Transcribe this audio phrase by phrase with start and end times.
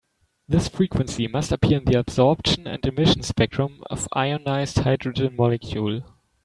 [0.47, 6.01] This frequency must appear in the absorption and emission spectrum of ionized hydrogen molecule.